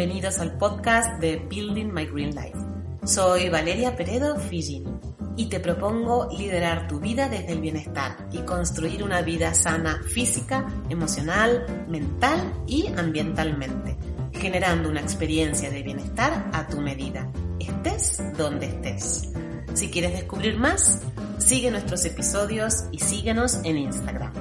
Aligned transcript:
Bienvenidos 0.00 0.38
al 0.38 0.56
podcast 0.56 1.20
de 1.20 1.36
Building 1.36 1.92
My 1.92 2.06
Green 2.06 2.34
Life. 2.34 2.56
Soy 3.04 3.50
Valeria 3.50 3.96
Peredo 3.96 4.40
Figini 4.40 4.98
y 5.36 5.50
te 5.50 5.60
propongo 5.60 6.26
liderar 6.32 6.88
tu 6.88 7.00
vida 7.00 7.28
desde 7.28 7.52
el 7.52 7.60
bienestar 7.60 8.16
y 8.32 8.38
construir 8.38 9.02
una 9.02 9.20
vida 9.20 9.52
sana 9.52 10.02
física, 10.02 10.66
emocional, 10.88 11.84
mental 11.86 12.40
y 12.66 12.86
ambientalmente, 12.96 13.98
generando 14.32 14.88
una 14.88 15.02
experiencia 15.02 15.68
de 15.68 15.82
bienestar 15.82 16.48
a 16.54 16.66
tu 16.66 16.80
medida, 16.80 17.30
estés 17.58 18.22
donde 18.38 18.68
estés. 18.68 19.32
Si 19.74 19.90
quieres 19.90 20.12
descubrir 20.12 20.56
más, 20.56 21.02
sigue 21.36 21.70
nuestros 21.70 22.06
episodios 22.06 22.84
y 22.90 23.00
síguenos 23.00 23.60
en 23.64 23.76
Instagram. 23.76 24.32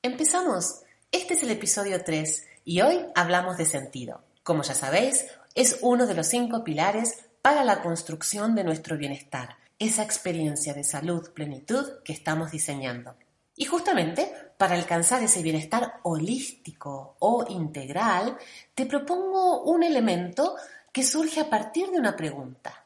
Empezamos. 0.00 0.80
Este 1.12 1.34
es 1.34 1.42
el 1.42 1.50
episodio 1.50 2.02
3 2.02 2.53
y 2.64 2.80
hoy 2.80 3.06
hablamos 3.14 3.56
de 3.56 3.66
sentido. 3.66 4.22
Como 4.42 4.62
ya 4.62 4.74
sabéis, 4.74 5.26
es 5.54 5.78
uno 5.82 6.06
de 6.06 6.14
los 6.14 6.26
cinco 6.26 6.64
pilares 6.64 7.24
para 7.42 7.62
la 7.64 7.82
construcción 7.82 8.54
de 8.54 8.64
nuestro 8.64 8.96
bienestar, 8.96 9.56
esa 9.78 10.02
experiencia 10.02 10.72
de 10.72 10.84
salud, 10.84 11.30
plenitud 11.32 12.02
que 12.04 12.12
estamos 12.12 12.50
diseñando. 12.50 13.16
Y 13.56 13.66
justamente 13.66 14.32
para 14.56 14.74
alcanzar 14.74 15.22
ese 15.22 15.42
bienestar 15.42 16.00
holístico 16.02 17.16
o 17.20 17.44
integral, 17.48 18.36
te 18.74 18.86
propongo 18.86 19.62
un 19.62 19.82
elemento 19.82 20.56
que 20.92 21.04
surge 21.04 21.40
a 21.40 21.50
partir 21.50 21.90
de 21.90 21.98
una 21.98 22.16
pregunta. 22.16 22.84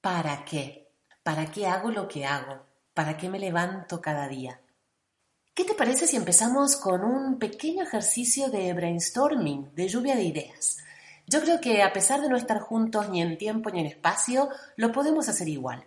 ¿Para 0.00 0.44
qué? 0.44 0.88
¿Para 1.22 1.46
qué 1.46 1.66
hago 1.66 1.90
lo 1.90 2.06
que 2.06 2.26
hago? 2.26 2.62
¿Para 2.92 3.16
qué 3.16 3.28
me 3.28 3.38
levanto 3.38 4.00
cada 4.00 4.28
día? 4.28 4.60
¿Qué 5.54 5.64
te 5.64 5.74
parece 5.74 6.08
si 6.08 6.16
empezamos 6.16 6.74
con 6.74 7.04
un 7.04 7.38
pequeño 7.38 7.84
ejercicio 7.84 8.48
de 8.48 8.72
brainstorming, 8.72 9.72
de 9.76 9.86
lluvia 9.86 10.16
de 10.16 10.24
ideas? 10.24 10.78
Yo 11.28 11.40
creo 11.42 11.60
que 11.60 11.80
a 11.84 11.92
pesar 11.92 12.20
de 12.20 12.28
no 12.28 12.36
estar 12.36 12.58
juntos 12.58 13.08
ni 13.08 13.22
en 13.22 13.38
tiempo 13.38 13.70
ni 13.70 13.78
en 13.78 13.86
espacio, 13.86 14.48
lo 14.74 14.90
podemos 14.90 15.28
hacer 15.28 15.48
igual. 15.48 15.84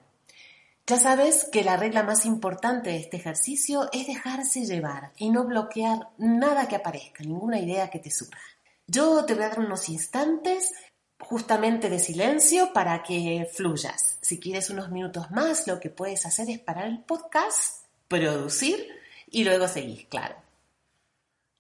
Ya 0.86 0.98
sabes 0.98 1.50
que 1.52 1.66
la 1.66 1.76
regla 1.76 2.04
más 2.04 2.26
importante 2.26 2.92
de 2.92 2.96
este 2.96 3.18
ejercicio 3.18 3.90
es 3.92 4.08
dejarse 4.08 4.66
llevar 4.66 5.12
y 5.18 5.32
no 5.32 5.44
bloquear 5.44 6.12
nada 6.18 6.70
que 6.70 6.78
aparezca, 6.78 7.26
ninguna 7.26 7.60
idea 7.60 7.90
que 7.90 8.00
te 8.00 8.10
surja. 8.10 8.40
Yo 8.88 9.26
te 9.26 9.34
voy 9.34 9.44
a 9.44 9.50
dar 9.50 9.60
unos 9.60 9.90
instantes 9.90 10.72
justamente 11.20 11.90
de 11.90 12.00
silencio 12.00 12.72
para 12.72 13.04
que 13.04 13.46
fluyas. 13.54 14.18
Si 14.22 14.40
quieres 14.40 14.70
unos 14.70 14.92
minutos 14.92 15.30
más, 15.30 15.68
lo 15.68 15.78
que 15.82 15.90
puedes 15.90 16.26
hacer 16.26 16.50
es 16.50 16.60
parar 16.60 16.88
el 16.88 17.04
podcast, 17.04 17.84
producir 18.08 18.96
y 19.28 19.44
luego 19.44 19.68
seguís, 19.68 20.06
claro. 20.08 20.36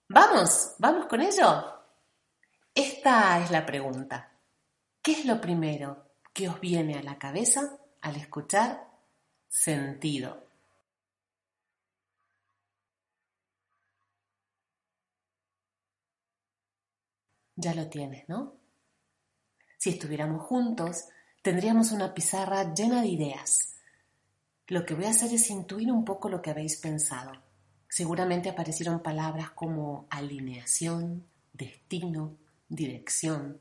Vamos, 0.10 0.76
vamos 0.80 1.06
con 1.08 1.22
ello. 1.22 1.78
Esta 2.74 3.44
es 3.44 3.52
la 3.52 3.66
pregunta. 3.66 4.32
¿Qué 5.02 5.12
es 5.14 5.26
lo 5.26 5.42
primero 5.42 6.06
que 6.34 6.48
os 6.50 6.60
viene 6.60 6.98
a 6.98 7.04
la 7.04 7.18
cabeza 7.18 7.78
al 8.02 8.16
escuchar 8.16 8.88
sentido? 9.50 10.46
Ya 17.56 17.74
lo 17.74 17.90
tienes, 17.90 18.30
¿no? 18.30 18.54
Si 19.78 19.90
estuviéramos 19.90 20.46
juntos, 20.46 21.06
tendríamos 21.42 21.92
una 21.92 22.14
pizarra 22.14 22.74
llena 22.74 23.02
de 23.02 23.08
ideas. 23.08 23.76
Lo 24.68 24.86
que 24.86 24.94
voy 24.94 25.06
a 25.06 25.10
hacer 25.10 25.34
es 25.34 25.50
intuir 25.50 25.92
un 25.92 26.06
poco 26.06 26.30
lo 26.30 26.42
que 26.42 26.52
habéis 26.52 26.78
pensado. 26.78 27.47
Seguramente 27.98 28.50
aparecieron 28.50 29.00
palabras 29.00 29.50
como 29.50 30.06
alineación, 30.12 31.26
destino, 31.52 32.38
dirección, 32.70 33.60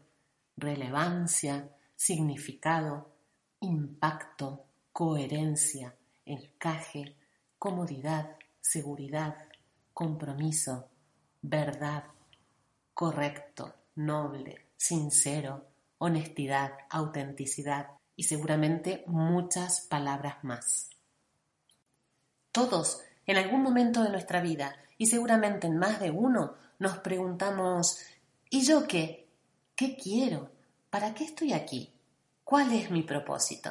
relevancia, 0.58 1.70
significado, 1.94 3.14
impacto, 3.60 4.66
coherencia, 4.92 5.96
encaje, 6.26 7.16
comodidad, 7.58 8.36
seguridad, 8.60 9.38
compromiso, 9.94 10.90
verdad, 11.40 12.04
correcto, 12.92 13.74
noble, 13.94 14.66
sincero, 14.76 15.64
honestidad, 15.96 16.72
autenticidad 16.90 17.88
y 18.16 18.24
seguramente 18.24 19.02
muchas 19.06 19.80
palabras 19.80 20.44
más. 20.44 20.90
Todos 22.52 23.00
en 23.26 23.36
algún 23.36 23.62
momento 23.62 24.02
de 24.02 24.10
nuestra 24.10 24.40
vida 24.40 24.76
y 24.98 25.06
seguramente 25.06 25.66
en 25.66 25.78
más 25.78 26.00
de 26.00 26.10
uno 26.10 26.54
nos 26.78 26.98
preguntamos 26.98 27.98
¿y 28.50 28.62
yo 28.62 28.86
qué? 28.86 29.28
¿Qué 29.74 29.96
quiero? 29.96 30.50
¿Para 30.90 31.14
qué 31.14 31.24
estoy 31.24 31.52
aquí? 31.52 31.92
¿Cuál 32.44 32.72
es 32.72 32.90
mi 32.90 33.02
propósito? 33.02 33.70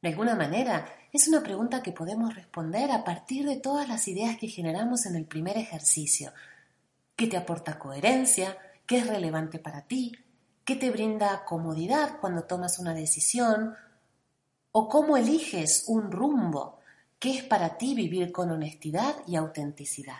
De 0.00 0.08
alguna 0.08 0.34
manera, 0.34 0.88
es 1.12 1.28
una 1.28 1.42
pregunta 1.42 1.82
que 1.82 1.92
podemos 1.92 2.34
responder 2.34 2.90
a 2.90 3.04
partir 3.04 3.46
de 3.46 3.56
todas 3.56 3.88
las 3.88 4.08
ideas 4.08 4.36
que 4.36 4.48
generamos 4.48 5.06
en 5.06 5.14
el 5.14 5.26
primer 5.26 5.56
ejercicio. 5.56 6.32
¿Qué 7.14 7.28
te 7.28 7.36
aporta 7.36 7.78
coherencia? 7.78 8.58
¿Qué 8.86 8.98
es 8.98 9.06
relevante 9.06 9.60
para 9.60 9.82
ti? 9.82 10.12
¿Qué 10.64 10.74
te 10.74 10.90
brinda 10.90 11.44
comodidad 11.44 12.18
cuando 12.20 12.44
tomas 12.44 12.80
una 12.80 12.94
decisión? 12.94 13.76
¿O 14.72 14.88
cómo 14.88 15.16
eliges 15.16 15.84
un 15.86 16.10
rumbo? 16.10 16.81
¿Qué 17.22 17.38
es 17.38 17.44
para 17.44 17.78
ti 17.78 17.94
vivir 17.94 18.32
con 18.32 18.50
honestidad 18.50 19.14
y 19.28 19.36
autenticidad? 19.36 20.18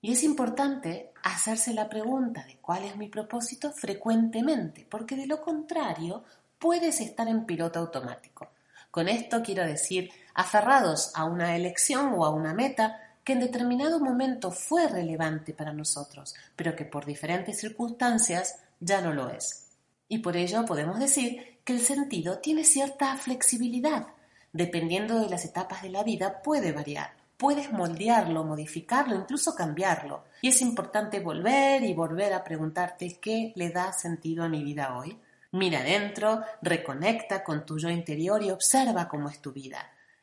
Y 0.00 0.12
es 0.12 0.22
importante 0.22 1.12
hacerse 1.22 1.74
la 1.74 1.90
pregunta 1.90 2.42
de 2.46 2.56
cuál 2.56 2.84
es 2.84 2.96
mi 2.96 3.08
propósito 3.08 3.70
frecuentemente, 3.70 4.86
porque 4.88 5.14
de 5.14 5.26
lo 5.26 5.42
contrario 5.42 6.24
puedes 6.58 7.02
estar 7.02 7.28
en 7.28 7.44
piloto 7.44 7.80
automático. 7.80 8.48
Con 8.90 9.10
esto 9.10 9.42
quiero 9.42 9.62
decir 9.66 10.10
aferrados 10.32 11.12
a 11.14 11.26
una 11.26 11.54
elección 11.54 12.14
o 12.16 12.24
a 12.24 12.30
una 12.30 12.54
meta 12.54 12.98
que 13.22 13.34
en 13.34 13.40
determinado 13.40 14.00
momento 14.00 14.50
fue 14.50 14.88
relevante 14.88 15.52
para 15.52 15.74
nosotros, 15.74 16.34
pero 16.56 16.74
que 16.74 16.86
por 16.86 17.04
diferentes 17.04 17.60
circunstancias 17.60 18.58
ya 18.80 19.02
no 19.02 19.12
lo 19.12 19.28
es. 19.28 19.66
Y 20.08 20.20
por 20.20 20.34
ello 20.34 20.64
podemos 20.64 20.98
decir 20.98 21.58
que 21.62 21.74
el 21.74 21.80
sentido 21.80 22.38
tiene 22.38 22.64
cierta 22.64 23.14
flexibilidad. 23.18 24.06
Dependiendo 24.52 25.20
de 25.20 25.28
las 25.28 25.44
etapas 25.44 25.82
de 25.82 25.90
la 25.90 26.02
vida 26.02 26.42
puede 26.42 26.72
variar. 26.72 27.12
Puedes 27.36 27.72
moldearlo, 27.72 28.42
modificarlo, 28.44 29.14
incluso 29.14 29.54
cambiarlo. 29.54 30.24
Y 30.42 30.48
es 30.48 30.60
importante 30.60 31.20
volver 31.20 31.84
y 31.84 31.94
volver 31.94 32.32
a 32.32 32.42
preguntarte 32.42 33.18
qué 33.20 33.52
le 33.54 33.70
da 33.70 33.92
sentido 33.92 34.44
a 34.44 34.48
mi 34.48 34.64
vida 34.64 34.96
hoy. 34.96 35.16
Mira 35.52 35.80
adentro, 35.80 36.42
reconecta 36.60 37.44
con 37.44 37.64
tu 37.64 37.78
yo 37.78 37.90
interior 37.90 38.42
y 38.42 38.50
observa 38.50 39.08
cómo 39.08 39.28
es 39.28 39.40
tu 39.40 39.52
vida. 39.52 39.78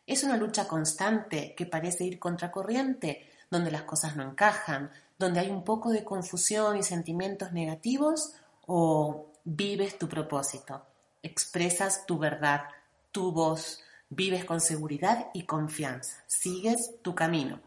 Es 0.06 0.24
una 0.24 0.38
lucha 0.38 0.68
constante 0.68 1.56
que 1.56 1.66
parece 1.66 2.04
ir 2.04 2.20
contracorriente, 2.20 3.30
donde 3.50 3.72
las 3.72 3.84
cosas 3.84 4.16
no 4.16 4.24
encajan, 4.24 4.92
donde 5.18 5.40
hay 5.40 5.50
un 5.50 5.64
poco 5.64 5.92
de 5.92 6.04
confusión 6.04 6.78
y 6.78 6.84
sentimientos 6.84 7.54
negativos, 7.54 8.34
o 8.68 9.28
vives 9.44 9.98
tu 9.98 10.10
propósito, 10.10 10.86
expresas 11.24 12.06
tu 12.06 12.18
verdad, 12.18 12.64
tu 13.12 13.32
voz, 13.32 13.82
vives 14.10 14.46
con 14.46 14.62
seguridad 14.62 15.28
y 15.34 15.44
confianza, 15.44 16.24
sigues 16.28 16.96
tu 17.02 17.16
camino 17.16 17.62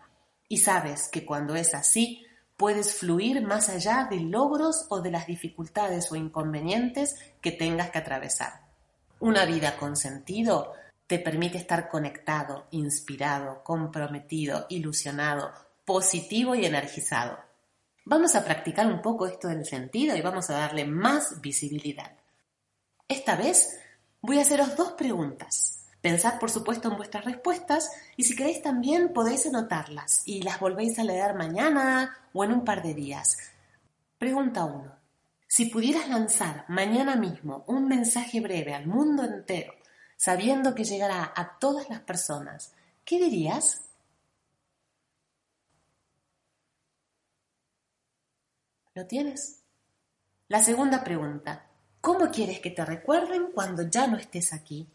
y 0.49 0.59
sabes 0.59 1.09
que 1.09 1.27
cuando 1.27 1.55
es 1.57 1.75
así, 1.75 2.27
puedes 2.57 2.95
fluir 2.95 3.43
más 3.43 3.69
allá 3.69 4.09
de 4.11 4.21
logros 4.21 4.87
o 4.89 5.01
de 5.01 5.11
las 5.11 5.27
dificultades 5.27 6.11
o 6.11 6.17
inconvenientes 6.17 7.17
que 7.41 7.53
tengas 7.53 7.91
que 7.91 7.99
atravesar. 7.99 8.63
Una 9.21 9.45
vida 9.45 9.77
con 9.77 9.97
sentido 9.97 10.73
te 11.07 11.19
permite 11.19 11.59
estar 11.59 11.89
conectado, 11.89 12.67
inspirado, 12.71 13.63
comprometido, 13.63 14.67
ilusionado, 14.69 15.53
positivo 15.85 16.55
y 16.55 16.67
energizado. 16.67 17.39
Vamos 18.05 18.35
a 18.35 18.45
practicar 18.45 18.87
un 18.87 19.03
poco 19.03 19.27
esto 19.27 19.49
del 19.49 19.65
sentido 19.65 20.17
y 20.17 20.21
vamos 20.21 20.51
a 20.51 20.55
darle 20.55 20.85
más 20.85 21.41
visibilidad. 21.41 22.17
Esta 23.07 23.37
vez 23.37 23.79
voy 24.21 24.39
a 24.39 24.43
haceros 24.43 24.77
dos 24.77 24.93
preguntas. 24.93 25.78
Pensad, 26.01 26.39
por 26.39 26.51
supuesto, 26.51 26.89
en 26.89 26.97
vuestras 26.97 27.25
respuestas 27.25 27.91
y 28.17 28.25
si 28.25 28.37
queréis 28.37 28.63
también 28.63 29.13
podéis 29.13 29.47
anotarlas 29.47 30.23
y 30.27 30.43
las 30.43 30.61
volvéis 30.61 30.99
a 30.99 31.05
leer 31.05 31.35
mañana 31.35 32.17
o 32.33 32.45
en 32.45 32.53
un 32.53 32.65
par 32.65 32.83
de 32.83 32.95
días. 32.95 33.37
Pregunta 34.17 34.65
1. 34.65 34.97
Si 35.47 35.67
pudieras 35.67 36.09
lanzar 36.09 36.65
mañana 36.69 37.17
mismo 37.17 37.65
un 37.67 37.89
mensaje 37.89 38.41
breve 38.41 38.75
al 38.75 38.87
mundo 38.87 39.25
entero, 39.25 39.73
sabiendo 40.17 40.75
que 40.75 40.85
llegará 40.85 41.33
a 41.35 41.59
todas 41.59 41.89
las 41.89 42.01
personas, 42.01 42.75
¿qué 43.05 43.19
dirías? 43.19 43.83
¿Lo 48.95 49.07
tienes? 49.07 49.63
La 50.49 50.63
segunda 50.63 51.03
pregunta. 51.03 51.67
¿Cómo 52.01 52.31
quieres 52.31 52.61
que 52.61 52.71
te 52.71 52.85
recuerden 52.85 53.51
cuando 53.53 53.83
ya 53.89 54.07
no 54.07 54.17
estés 54.17 54.53
aquí? 54.53 54.89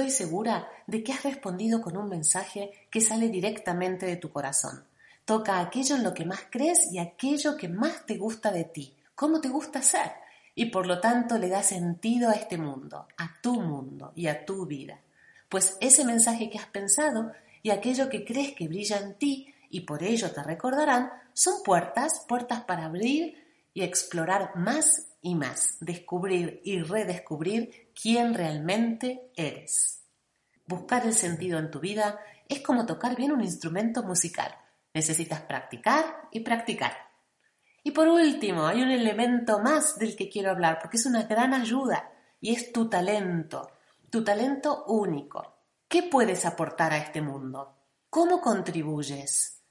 Estoy 0.00 0.26
segura 0.26 0.66
de 0.86 1.04
que 1.04 1.12
has 1.12 1.24
respondido 1.24 1.82
con 1.82 1.94
un 1.94 2.08
mensaje 2.08 2.70
que 2.90 3.02
sale 3.02 3.28
directamente 3.28 4.06
de 4.06 4.16
tu 4.16 4.32
corazón. 4.32 4.82
Toca 5.26 5.60
aquello 5.60 5.96
en 5.96 6.04
lo 6.04 6.14
que 6.14 6.24
más 6.24 6.40
crees 6.48 6.90
y 6.90 6.98
aquello 6.98 7.54
que 7.58 7.68
más 7.68 8.06
te 8.06 8.16
gusta 8.16 8.50
de 8.50 8.64
ti, 8.64 8.96
cómo 9.14 9.42
te 9.42 9.50
gusta 9.50 9.82
ser, 9.82 10.10
y 10.54 10.70
por 10.70 10.86
lo 10.86 11.00
tanto 11.00 11.36
le 11.36 11.50
da 11.50 11.62
sentido 11.62 12.30
a 12.30 12.32
este 12.32 12.56
mundo, 12.56 13.08
a 13.18 13.42
tu 13.42 13.60
mundo 13.60 14.14
y 14.16 14.28
a 14.28 14.46
tu 14.46 14.64
vida. 14.64 14.98
Pues 15.50 15.76
ese 15.82 16.06
mensaje 16.06 16.48
que 16.48 16.56
has 16.56 16.68
pensado 16.68 17.32
y 17.62 17.68
aquello 17.68 18.08
que 18.08 18.24
crees 18.24 18.54
que 18.54 18.68
brilla 18.68 18.96
en 19.00 19.18
ti 19.18 19.54
y 19.68 19.80
por 19.80 20.02
ello 20.02 20.32
te 20.32 20.42
recordarán 20.42 21.10
son 21.34 21.62
puertas, 21.62 22.24
puertas 22.26 22.62
para 22.62 22.86
abrir 22.86 23.36
y 23.74 23.82
explorar 23.82 24.56
más 24.56 25.08
y 25.20 25.34
más, 25.34 25.76
descubrir 25.80 26.62
y 26.64 26.80
redescubrir 26.80 27.89
quién 28.00 28.34
realmente 28.34 29.30
eres. 29.36 30.04
Buscar 30.66 31.04
el 31.04 31.14
sentido 31.14 31.58
en 31.58 31.70
tu 31.70 31.80
vida 31.80 32.20
es 32.48 32.60
como 32.60 32.86
tocar 32.86 33.16
bien 33.16 33.32
un 33.32 33.42
instrumento 33.42 34.02
musical. 34.02 34.54
Necesitas 34.94 35.40
practicar 35.42 36.28
y 36.30 36.40
practicar. 36.40 36.92
Y 37.82 37.90
por 37.90 38.08
último, 38.08 38.66
hay 38.66 38.82
un 38.82 38.90
elemento 38.90 39.60
más 39.60 39.98
del 39.98 40.16
que 40.16 40.28
quiero 40.28 40.50
hablar 40.50 40.78
porque 40.80 40.96
es 40.96 41.06
una 41.06 41.24
gran 41.24 41.54
ayuda 41.54 42.10
y 42.40 42.54
es 42.54 42.72
tu 42.72 42.88
talento, 42.88 43.70
tu 44.10 44.22
talento 44.24 44.84
único. 44.86 45.56
¿Qué 45.88 46.04
puedes 46.04 46.44
aportar 46.46 46.92
a 46.92 46.98
este 46.98 47.20
mundo? 47.20 47.76
¿Cómo 48.08 48.40
contribuyes? 48.40 49.62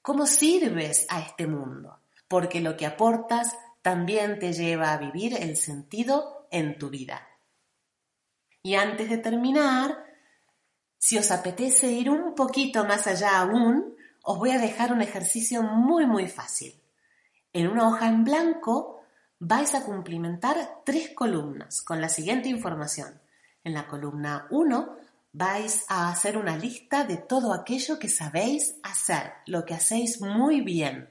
¿Cómo 0.00 0.26
sirves 0.26 1.06
a 1.08 1.20
este 1.20 1.46
mundo? 1.46 2.00
Porque 2.28 2.60
lo 2.60 2.76
que 2.76 2.86
aportas 2.86 3.56
también 3.80 4.38
te 4.38 4.52
lleva 4.52 4.92
a 4.92 4.98
vivir 4.98 5.36
el 5.40 5.56
sentido 5.56 6.48
en 6.50 6.78
tu 6.78 6.90
vida. 6.90 7.28
Y 8.62 8.74
antes 8.76 9.10
de 9.10 9.18
terminar, 9.18 10.04
si 10.98 11.18
os 11.18 11.30
apetece 11.30 11.88
ir 11.90 12.08
un 12.10 12.34
poquito 12.34 12.84
más 12.84 13.06
allá 13.08 13.40
aún, 13.40 13.96
os 14.22 14.38
voy 14.38 14.50
a 14.50 14.58
dejar 14.58 14.92
un 14.92 15.02
ejercicio 15.02 15.62
muy 15.62 16.06
muy 16.06 16.28
fácil. 16.28 16.80
En 17.52 17.66
una 17.66 17.88
hoja 17.88 18.08
en 18.08 18.22
blanco 18.22 19.02
vais 19.40 19.74
a 19.74 19.84
cumplimentar 19.84 20.82
tres 20.84 21.10
columnas 21.14 21.82
con 21.82 22.00
la 22.00 22.08
siguiente 22.08 22.48
información. 22.48 23.20
En 23.64 23.74
la 23.74 23.88
columna 23.88 24.46
1 24.50 24.96
vais 25.32 25.84
a 25.88 26.10
hacer 26.10 26.36
una 26.36 26.56
lista 26.56 27.04
de 27.04 27.16
todo 27.16 27.52
aquello 27.52 27.98
que 27.98 28.08
sabéis 28.08 28.76
hacer, 28.84 29.32
lo 29.46 29.64
que 29.64 29.74
hacéis 29.74 30.20
muy 30.20 30.60
bien. 30.60 31.10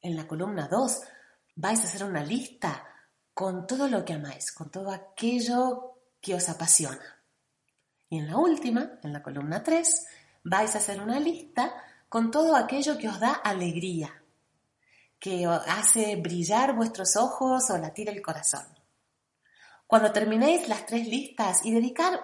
En 0.00 0.16
la 0.16 0.26
columna 0.26 0.68
2 0.68 1.00
vais 1.56 1.80
a 1.80 1.84
hacer 1.84 2.04
una 2.04 2.24
lista 2.24 2.86
con 3.34 3.66
todo 3.66 3.88
lo 3.88 4.04
que 4.04 4.14
amáis, 4.14 4.52
con 4.52 4.70
todo 4.70 4.90
aquello 4.90 5.99
que 6.20 6.34
os 6.34 6.48
apasiona. 6.48 7.20
Y 8.08 8.18
en 8.18 8.28
la 8.28 8.36
última, 8.36 8.98
en 9.02 9.12
la 9.12 9.22
columna 9.22 9.62
3, 9.62 10.06
vais 10.44 10.74
a 10.74 10.78
hacer 10.78 11.00
una 11.00 11.20
lista 11.20 11.74
con 12.08 12.30
todo 12.30 12.56
aquello 12.56 12.98
que 12.98 13.08
os 13.08 13.20
da 13.20 13.32
alegría, 13.32 14.22
que 15.18 15.46
os 15.46 15.62
hace 15.68 16.16
brillar 16.16 16.74
vuestros 16.74 17.16
ojos 17.16 17.70
o 17.70 17.78
latir 17.78 18.08
el 18.08 18.20
corazón. 18.20 18.66
Cuando 19.86 20.12
terminéis 20.12 20.68
las 20.68 20.86
tres 20.86 21.06
listas 21.06 21.64
y 21.64 21.72
dedicar 21.72 22.20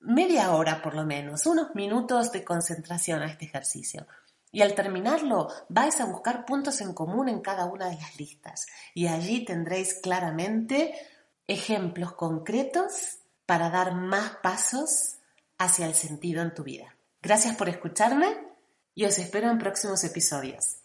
media 0.00 0.52
hora 0.52 0.82
por 0.82 0.94
lo 0.94 1.04
menos, 1.04 1.46
unos 1.46 1.74
minutos 1.74 2.32
de 2.32 2.44
concentración 2.44 3.22
a 3.22 3.26
este 3.26 3.46
ejercicio, 3.46 4.06
y 4.50 4.60
al 4.60 4.74
terminarlo 4.74 5.48
vais 5.70 5.98
a 6.00 6.04
buscar 6.04 6.44
puntos 6.44 6.80
en 6.82 6.92
común 6.92 7.28
en 7.28 7.40
cada 7.40 7.64
una 7.64 7.88
de 7.88 7.96
las 7.96 8.18
listas 8.18 8.66
y 8.92 9.06
allí 9.06 9.46
tendréis 9.46 9.94
claramente 9.94 10.94
ejemplos 11.46 12.12
concretos 12.12 13.21
para 13.52 13.68
dar 13.68 13.94
más 13.94 14.36
pasos 14.42 15.18
hacia 15.58 15.84
el 15.84 15.92
sentido 15.92 16.40
en 16.40 16.54
tu 16.54 16.62
vida. 16.62 16.96
Gracias 17.20 17.54
por 17.54 17.68
escucharme 17.68 18.34
y 18.94 19.04
os 19.04 19.18
espero 19.18 19.50
en 19.50 19.58
próximos 19.58 20.04
episodios. 20.04 20.81